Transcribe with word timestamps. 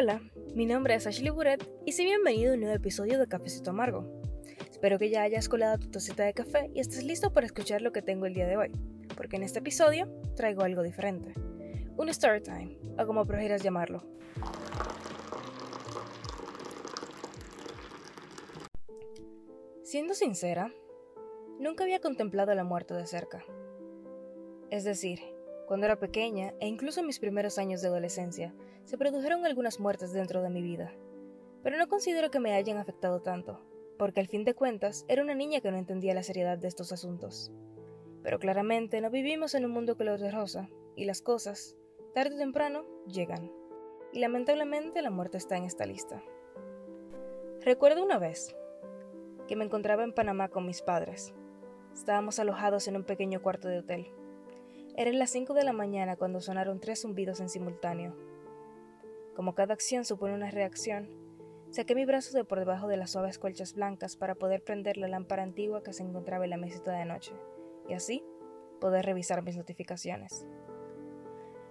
Hola, 0.00 0.22
mi 0.54 0.64
nombre 0.64 0.94
es 0.94 1.08
Ashley 1.08 1.30
Buret 1.30 1.68
y 1.84 1.90
soy 1.90 2.04
bienvenido 2.04 2.52
a 2.52 2.54
un 2.54 2.60
nuevo 2.60 2.76
episodio 2.76 3.18
de 3.18 3.26
Cafecito 3.26 3.70
Amargo. 3.70 4.22
Espero 4.70 4.96
que 4.96 5.10
ya 5.10 5.22
hayas 5.22 5.48
colado 5.48 5.76
tu 5.76 5.90
tacita 5.90 6.22
de 6.22 6.34
café 6.34 6.70
y 6.72 6.78
estés 6.78 7.02
listo 7.02 7.32
para 7.32 7.46
escuchar 7.46 7.82
lo 7.82 7.90
que 7.90 8.00
tengo 8.00 8.24
el 8.26 8.32
día 8.32 8.46
de 8.46 8.56
hoy, 8.56 8.70
porque 9.16 9.34
en 9.34 9.42
este 9.42 9.58
episodio 9.58 10.08
traigo 10.36 10.62
algo 10.62 10.84
diferente. 10.84 11.34
Un 11.96 12.08
story 12.10 12.40
time, 12.40 12.78
o 12.96 13.06
como 13.08 13.26
prefieras 13.26 13.64
llamarlo. 13.64 14.04
Siendo 19.82 20.14
sincera, 20.14 20.72
nunca 21.58 21.82
había 21.82 21.98
contemplado 21.98 22.54
la 22.54 22.62
muerte 22.62 22.94
de 22.94 23.04
cerca. 23.04 23.44
Es 24.70 24.84
decir, 24.84 25.18
cuando 25.68 25.84
era 25.84 26.00
pequeña 26.00 26.54
e 26.60 26.66
incluso 26.66 27.00
en 27.00 27.06
mis 27.06 27.18
primeros 27.18 27.58
años 27.58 27.82
de 27.82 27.88
adolescencia, 27.88 28.54
se 28.84 28.96
produjeron 28.96 29.44
algunas 29.44 29.78
muertes 29.78 30.14
dentro 30.14 30.42
de 30.42 30.48
mi 30.48 30.62
vida. 30.62 30.94
Pero 31.62 31.76
no 31.76 31.88
considero 31.88 32.30
que 32.30 32.40
me 32.40 32.54
hayan 32.54 32.78
afectado 32.78 33.20
tanto, 33.20 33.60
porque 33.98 34.20
al 34.20 34.28
fin 34.28 34.44
de 34.44 34.54
cuentas 34.54 35.04
era 35.08 35.22
una 35.22 35.34
niña 35.34 35.60
que 35.60 35.70
no 35.70 35.76
entendía 35.76 36.14
la 36.14 36.22
seriedad 36.22 36.56
de 36.56 36.68
estos 36.68 36.90
asuntos. 36.90 37.52
Pero 38.22 38.38
claramente 38.38 39.02
no 39.02 39.10
vivimos 39.10 39.54
en 39.54 39.66
un 39.66 39.72
mundo 39.72 39.98
color 39.98 40.18
de 40.18 40.30
rosa, 40.30 40.70
y 40.96 41.04
las 41.04 41.20
cosas, 41.20 41.76
tarde 42.14 42.36
o 42.36 42.38
temprano, 42.38 42.86
llegan. 43.06 43.52
Y 44.14 44.20
lamentablemente 44.20 45.02
la 45.02 45.10
muerte 45.10 45.36
está 45.36 45.58
en 45.58 45.64
esta 45.64 45.84
lista. 45.84 46.22
Recuerdo 47.60 48.02
una 48.02 48.18
vez 48.18 48.56
que 49.46 49.54
me 49.54 49.66
encontraba 49.66 50.02
en 50.02 50.14
Panamá 50.14 50.48
con 50.48 50.64
mis 50.64 50.80
padres. 50.80 51.34
Estábamos 51.92 52.38
alojados 52.38 52.88
en 52.88 52.96
un 52.96 53.04
pequeño 53.04 53.42
cuarto 53.42 53.68
de 53.68 53.80
hotel. 53.80 54.10
Eran 54.98 55.20
las 55.20 55.30
5 55.30 55.54
de 55.54 55.62
la 55.62 55.72
mañana 55.72 56.16
cuando 56.16 56.40
sonaron 56.40 56.80
tres 56.80 57.02
zumbidos 57.02 57.38
en 57.38 57.48
simultáneo. 57.48 58.16
Como 59.36 59.54
cada 59.54 59.72
acción 59.72 60.04
supone 60.04 60.34
una 60.34 60.50
reacción, 60.50 61.08
saqué 61.70 61.94
mi 61.94 62.04
brazo 62.04 62.36
de 62.36 62.42
por 62.42 62.58
debajo 62.58 62.88
de 62.88 62.96
las 62.96 63.12
suaves 63.12 63.38
colchas 63.38 63.74
blancas 63.74 64.16
para 64.16 64.34
poder 64.34 64.64
prender 64.64 64.96
la 64.96 65.06
lámpara 65.06 65.44
antigua 65.44 65.84
que 65.84 65.92
se 65.92 66.02
encontraba 66.02 66.42
en 66.42 66.50
la 66.50 66.56
mesita 66.56 66.90
de 66.90 67.04
noche, 67.04 67.32
y 67.88 67.94
así 67.94 68.24
poder 68.80 69.06
revisar 69.06 69.44
mis 69.44 69.56
notificaciones. 69.56 70.44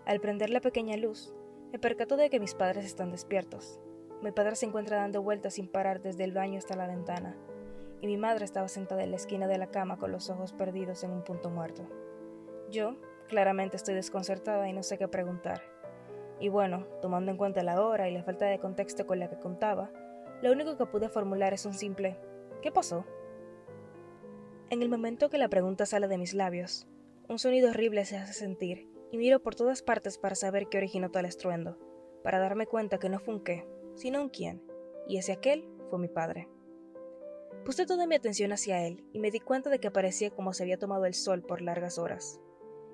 Al 0.05 0.21
prender 0.21 0.49
la 0.49 0.61
pequeña 0.61 0.95
luz, 0.95 1.33
me 1.73 1.79
percató 1.79 2.15
de 2.15 2.29
que 2.29 2.39
mis 2.39 2.55
padres 2.55 2.85
están 2.85 3.11
despiertos. 3.11 3.81
Mi 4.21 4.31
padre 4.31 4.55
se 4.55 4.67
encuentra 4.67 5.01
dando 5.01 5.21
vueltas 5.21 5.55
sin 5.55 5.67
parar 5.67 6.01
desde 6.01 6.23
el 6.23 6.31
baño 6.31 6.59
hasta 6.59 6.77
la 6.77 6.87
ventana, 6.87 7.35
y 7.99 8.07
mi 8.07 8.15
madre 8.15 8.45
estaba 8.45 8.69
sentada 8.69 9.03
en 9.03 9.11
la 9.11 9.17
esquina 9.17 9.49
de 9.49 9.57
la 9.57 9.67
cama 9.67 9.97
con 9.97 10.13
los 10.13 10.29
ojos 10.29 10.53
perdidos 10.53 11.03
en 11.03 11.11
un 11.11 11.25
punto 11.25 11.49
muerto. 11.49 11.85
Yo, 12.69 12.95
Claramente 13.27 13.75
estoy 13.75 13.93
desconcertada 13.95 14.69
y 14.69 14.73
no 14.73 14.83
sé 14.83 14.97
qué 14.97 15.07
preguntar. 15.07 15.61
Y 16.39 16.49
bueno, 16.49 16.87
tomando 17.01 17.31
en 17.31 17.37
cuenta 17.37 17.63
la 17.63 17.81
hora 17.81 18.09
y 18.09 18.13
la 18.13 18.23
falta 18.23 18.45
de 18.45 18.59
contexto 18.59 19.05
con 19.05 19.19
la 19.19 19.29
que 19.29 19.37
contaba, 19.37 19.91
lo 20.41 20.51
único 20.51 20.77
que 20.77 20.85
pude 20.85 21.09
formular 21.09 21.53
es 21.53 21.65
un 21.65 21.73
simple 21.73 22.17
¿qué 22.61 22.71
pasó? 22.71 23.05
En 24.69 24.81
el 24.81 24.89
momento 24.89 25.29
que 25.29 25.37
la 25.37 25.49
pregunta 25.49 25.85
sale 25.85 26.07
de 26.07 26.17
mis 26.17 26.33
labios, 26.33 26.87
un 27.29 27.39
sonido 27.39 27.69
horrible 27.69 28.05
se 28.05 28.17
hace 28.17 28.33
sentir 28.33 28.89
y 29.11 29.17
miro 29.17 29.39
por 29.39 29.55
todas 29.55 29.81
partes 29.81 30.17
para 30.17 30.35
saber 30.35 30.67
qué 30.67 30.77
originó 30.77 31.09
tal 31.09 31.25
estruendo, 31.25 31.77
para 32.23 32.39
darme 32.39 32.67
cuenta 32.67 32.99
que 32.99 33.09
no 33.09 33.19
fue 33.19 33.35
un 33.35 33.43
qué, 33.43 33.65
sino 33.95 34.21
un 34.21 34.29
quién, 34.29 34.61
y 35.07 35.17
ese 35.17 35.31
aquel 35.31 35.67
fue 35.89 35.99
mi 35.99 36.07
padre. 36.07 36.49
Puse 37.63 37.85
toda 37.85 38.07
mi 38.07 38.15
atención 38.15 38.51
hacia 38.51 38.85
él 38.85 39.03
y 39.13 39.19
me 39.19 39.31
di 39.31 39.39
cuenta 39.39 39.69
de 39.69 39.79
que 39.79 39.91
parecía 39.91 40.29
como 40.29 40.53
se 40.53 40.63
había 40.63 40.77
tomado 40.77 41.05
el 41.05 41.13
sol 41.13 41.41
por 41.41 41.61
largas 41.61 41.97
horas. 41.97 42.39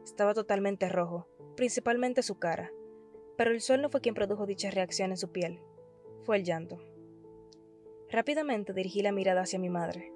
Estaba 0.04 0.34
totalmente 0.34 0.90
rojo, 0.90 1.28
principalmente 1.56 2.23
su 2.23 2.38
cara, 2.38 2.72
pero 3.38 3.52
el 3.52 3.62
sol 3.62 3.82
no 3.82 3.90
fue 3.90 4.02
quien 4.02 4.16
produjo 4.16 4.46
dicha 4.46 4.69
reacción 4.69 5.12
en 5.12 5.18
su 5.18 5.31
piel, 5.31 5.62
fue 6.24 6.38
el 6.38 6.44
llanto. 6.44 6.80
Rápidamente 8.09 8.74
dirigí 8.74 9.02
la 9.02 9.12
mirada 9.12 9.42
hacia 9.42 9.59
mi 9.59 9.69
madre, 9.69 10.12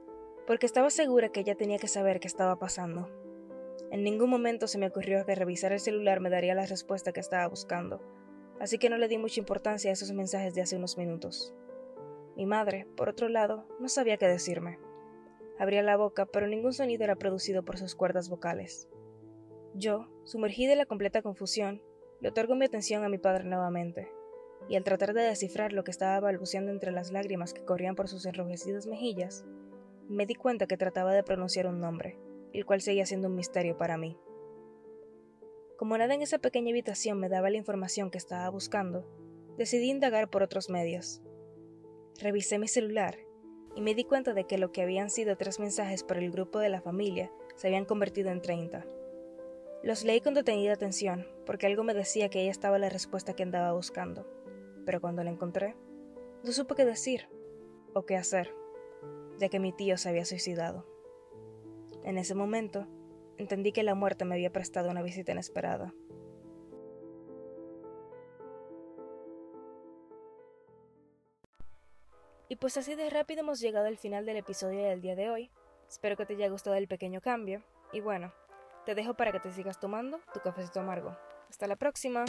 porque 0.46 0.66
estaba 0.66 0.90
segura 0.90 1.30
que 1.30 1.40
ella 1.40 1.56
tenía 1.56 1.80
que 1.80 1.88
saber 1.88 2.20
qué 2.20 2.28
estaba 2.28 2.60
pasando. 2.60 3.10
En 3.90 4.04
ningún 4.04 4.30
momento 4.30 4.68
se 4.68 4.78
me 4.78 4.88
ocurrió 4.88 5.26
que 5.26 5.36
revisar 5.36 5.72
el 5.72 5.80
celular 5.80 6.20
me 6.20 6.30
daría 6.30 6.54
la 6.54 6.66
respuesta 6.66 7.14
que 7.14 7.22
estaba 7.22 7.48
buscando, 7.48 8.02
así 8.60 8.78
que 8.78 8.90
no 8.90 8.98
le 8.98 9.08
di 9.08 9.18
mucha 9.18 9.40
importancia 9.40 9.90
a 9.90 9.94
esos 9.94 10.12
mensajes 10.12 10.54
de 10.54 10.62
hace 10.62 10.76
unos 10.76 10.98
minutos. 10.98 11.54
Mi 12.36 12.46
madre, 12.46 12.88
por 12.96 13.10
otro 13.10 13.30
lado, 13.30 13.66
no 13.80 13.88
sabía 13.88 14.18
qué 14.18 14.28
decirme. 14.28 14.80
Abría 15.58 15.82
la 15.82 15.98
boca, 15.98 16.26
pero 16.28 16.46
ningún 16.46 16.74
sonido 16.74 17.04
era 17.04 17.16
producido 17.16 17.64
por 17.64 17.78
sus 17.78 17.96
cuerdas 17.96 18.30
vocales. 18.30 18.88
Yo, 19.80 20.08
sumergida 20.24 20.72
en 20.72 20.80
la 20.80 20.88
completa 20.88 21.22
confusión, 21.22 21.84
le 22.20 22.30
otorgo 22.30 22.56
mi 22.56 22.66
atención 22.66 23.04
a 23.04 23.10
mi 23.10 23.20
padre 23.20 23.44
nuevamente, 23.44 24.10
y 24.68 24.76
al 24.76 24.84
tratar 24.84 25.14
de 25.14 25.22
descifrar 25.22 25.72
lo 25.72 25.84
que 25.84 25.92
estaba 25.92 26.20
balbuceando 26.20 26.72
entre 26.72 26.92
las 26.92 27.12
lágrimas 27.12 27.54
que 27.54 27.64
corrían 27.64 27.96
por 27.96 28.08
sus 28.08 28.26
enrojecidas 28.26 28.88
mejillas, 28.88 29.46
me 30.10 30.26
di 30.26 30.34
cuenta 30.34 30.66
que 30.66 30.78
trataba 30.78 31.14
de 31.14 31.22
pronunciar 31.22 31.68
un 31.68 31.80
nombre, 31.80 32.18
el 32.54 32.66
cual 32.66 32.82
seguía 32.82 33.06
siendo 33.06 33.28
un 33.28 33.36
misterio 33.36 33.78
para 33.78 33.98
mí. 33.98 34.18
Como 35.78 35.96
nada 35.96 36.16
en 36.16 36.24
esa 36.24 36.40
pequeña 36.40 36.72
habitación 36.72 37.20
me 37.20 37.30
daba 37.30 37.52
la 37.52 37.58
información 37.58 38.10
que 38.10 38.18
estaba 38.18 38.50
buscando, 38.50 39.06
decidí 39.60 39.92
indagar 39.92 40.32
por 40.32 40.42
otros 40.42 40.72
medios. 40.72 41.22
Revisé 42.20 42.58
mi 42.58 42.68
celular 42.68 43.20
y 43.76 43.82
me 43.82 43.94
di 43.94 44.06
cuenta 44.06 44.34
de 44.34 44.46
que 44.46 44.58
lo 44.58 44.72
que 44.72 44.82
habían 44.82 45.12
sido 45.12 45.38
tres 45.38 45.60
mensajes 45.60 46.04
por 46.04 46.18
el 46.18 46.32
grupo 46.32 46.58
de 46.58 46.70
la 46.70 46.82
familia 46.82 47.32
se 47.56 47.68
habían 47.68 47.86
convertido 47.86 48.32
en 48.32 48.42
treinta. 48.42 48.88
Los 49.84 50.04
leí 50.04 50.22
con 50.22 50.34
detenida 50.34 50.74
atención, 50.74 51.28
porque 51.46 51.68
algo 51.68 51.84
me 51.84 51.94
decía 51.94 52.30
que 52.30 52.42
ella 52.42 52.52
estaba 52.52 52.80
la 52.80 52.90
respuesta 52.90 53.34
que 53.34 53.44
andaba 53.44 53.74
buscando. 53.74 54.26
Pero 54.86 55.00
cuando 55.00 55.24
la 55.24 55.30
encontré, 55.30 55.76
no 56.44 56.52
supe 56.52 56.76
qué 56.76 56.86
decir 56.86 57.30
o 57.94 58.06
qué 58.06 58.16
hacer, 58.18 58.54
ya 59.38 59.50
que 59.50 59.60
mi 59.60 59.72
tío 59.72 59.98
se 59.98 60.10
había 60.10 60.26
suicidado. 60.26 60.86
En 62.04 62.18
ese 62.18 62.36
momento, 62.36 62.88
entendí 63.38 63.72
que 63.72 63.84
la 63.84 63.96
muerte 63.96 64.26
me 64.26 64.36
había 64.36 64.52
prestado 64.52 64.90
una 64.90 65.02
visita 65.02 65.32
inesperada. 65.32 65.94
Y 72.50 72.56
pues 72.56 72.78
así 72.78 72.96
de 72.96 73.10
rápido 73.10 73.42
hemos 73.42 73.60
llegado 73.60 73.88
al 73.88 73.98
final 73.98 74.26
del 74.26 74.38
episodio 74.38 74.84
del 74.84 75.02
día 75.02 75.16
de 75.16 75.30
hoy. 75.30 75.52
Espero 75.90 76.16
que 76.16 76.26
te 76.26 76.34
haya 76.34 76.50
gustado 76.50 76.76
el 76.78 76.88
pequeño 76.88 77.20
cambio. 77.20 77.62
Y 77.92 78.00
bueno, 78.00 78.34
te 78.88 78.96
dejo 78.96 79.16
para 79.16 79.34
que 79.34 79.42
te 79.42 79.52
sigas 79.52 79.82
tomando 79.82 80.22
tu 80.34 80.40
cafecito 80.40 80.80
amargo. 80.80 81.14
Hasta 81.50 81.68
la 81.68 81.76
próxima. 81.76 82.24